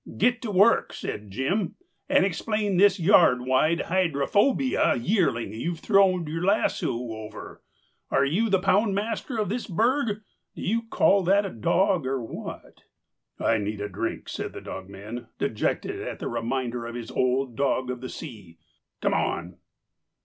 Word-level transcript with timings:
"Get 0.17 0.41
to 0.41 0.49
work," 0.49 0.93
said 0.93 1.29
Jim, 1.29 1.75
"and 2.09 2.25
explain 2.25 2.77
this 2.77 2.99
yard 2.99 3.41
wide 3.41 3.81
hydrophobia 3.81 4.95
yearling 4.95 5.53
you've 5.53 5.77
throwed 5.77 6.27
your 6.27 6.43
lasso 6.43 6.91
over. 7.11 7.61
Are 8.09 8.25
you 8.25 8.49
the 8.49 8.57
pound 8.57 8.95
master 8.95 9.37
of 9.37 9.49
this 9.49 9.67
burg? 9.67 10.23
Do 10.55 10.63
you 10.63 10.87
call 10.89 11.21
that 11.25 11.45
a 11.45 11.51
dog 11.51 12.07
or 12.07 12.19
what?" 12.19 12.85
"I 13.39 13.59
need 13.59 13.79
a 13.79 13.87
drink," 13.89 14.27
said 14.27 14.53
the 14.53 14.61
dogman, 14.61 15.27
dejected 15.37 16.01
at 16.01 16.17
the 16.17 16.29
reminder 16.29 16.87
of 16.87 16.95
his 16.95 17.11
old 17.11 17.55
dog 17.55 17.91
of 17.91 18.01
the 18.01 18.09
sea. 18.09 18.57
"Come 19.01 19.13
on." 19.13 19.57